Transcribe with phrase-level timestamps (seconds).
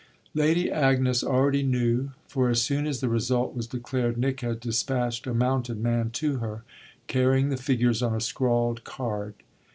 [0.33, 5.27] Lady Agnes already knew, for as soon as the result was declared Nick had despatched
[5.27, 6.63] a mounted man to her,
[7.05, 9.35] carrying the figures on a scrawled card.